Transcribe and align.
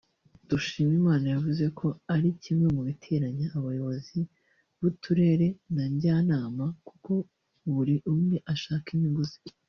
Dushimimana 0.49 1.25
yavuze 1.33 1.65
ko 1.79 1.87
ari 2.13 2.29
kimwe 2.43 2.67
mu 2.75 2.81
biteranya 2.87 3.47
abayobozi 3.57 4.19
b’Uturere 4.79 5.47
na 5.75 5.83
Njyanama 5.93 6.65
kuko 6.87 7.11
buri 7.73 7.95
umwe 8.13 8.37
ashaka 8.53 8.87
inyungu 8.95 9.21
ze 9.31 9.39